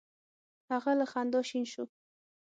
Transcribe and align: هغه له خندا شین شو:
هغه 0.71 0.91
له 0.99 1.05
خندا 1.11 1.41
شین 1.49 1.65
شو: 1.71 1.83